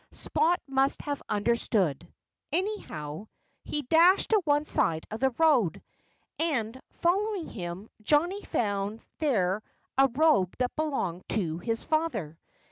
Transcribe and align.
Spot 0.13 0.59
must 0.67 1.03
have 1.03 1.21
understood. 1.29 2.11
Anyhow, 2.51 3.27
he 3.63 3.83
dashed 3.83 4.29
to 4.31 4.41
one 4.45 4.65
side 4.65 5.05
of 5.11 5.19
the 5.19 5.29
road. 5.37 5.83
And, 6.39 6.81
following 6.89 7.47
him, 7.47 7.87
Johnnie 8.01 8.43
found 8.43 9.03
there 9.19 9.61
a 9.99 10.07
robe 10.07 10.55
that 10.57 10.75
belonged 10.75 11.29
to 11.29 11.59
his 11.59 11.83
father. 11.83 12.39